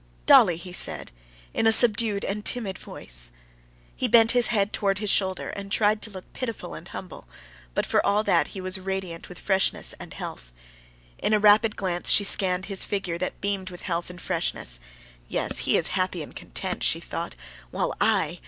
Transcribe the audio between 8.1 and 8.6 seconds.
that